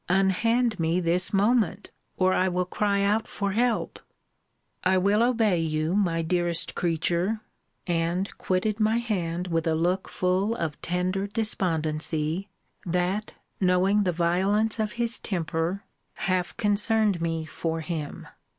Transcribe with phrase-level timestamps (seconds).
[0.09, 3.99] Unhand me this moment, or I will cry out for help.
[4.83, 7.41] I will obey you, my dearest creature!
[7.85, 12.49] And quitted my hand with a look full of tender despondency,
[12.83, 15.83] that, knowing the violence of his temper,
[16.15, 18.25] half concerned me for him.